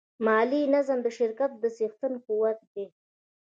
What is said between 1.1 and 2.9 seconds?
شرکت د څښتن قوت دی.